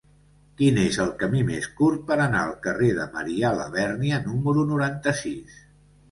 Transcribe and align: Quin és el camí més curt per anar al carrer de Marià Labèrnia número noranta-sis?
Quin 0.59 0.77
és 0.83 0.95
el 1.01 1.09
camí 1.17 1.41
més 1.49 1.67
curt 1.81 1.99
per 2.07 2.15
anar 2.23 2.41
al 2.45 2.55
carrer 2.63 2.89
de 2.99 3.05
Marià 3.17 3.51
Labèrnia 3.59 4.17
número 4.23 4.65
noranta-sis? 4.71 5.61